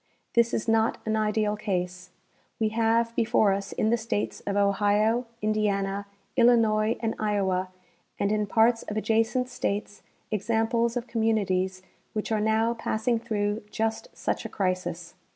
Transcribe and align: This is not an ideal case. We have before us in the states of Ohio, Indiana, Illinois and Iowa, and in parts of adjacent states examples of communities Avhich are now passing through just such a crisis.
This 0.33 0.51
is 0.51 0.67
not 0.67 0.97
an 1.05 1.15
ideal 1.15 1.55
case. 1.55 2.09
We 2.59 2.69
have 2.69 3.15
before 3.15 3.53
us 3.53 3.71
in 3.71 3.91
the 3.91 3.97
states 3.97 4.41
of 4.47 4.57
Ohio, 4.57 5.27
Indiana, 5.43 6.07
Illinois 6.35 6.97
and 7.01 7.13
Iowa, 7.19 7.69
and 8.19 8.31
in 8.31 8.47
parts 8.47 8.81
of 8.81 8.97
adjacent 8.97 9.47
states 9.47 10.01
examples 10.31 10.97
of 10.97 11.05
communities 11.05 11.83
Avhich 12.15 12.31
are 12.35 12.39
now 12.41 12.73
passing 12.73 13.19
through 13.19 13.61
just 13.69 14.07
such 14.17 14.43
a 14.43 14.49
crisis. 14.49 15.13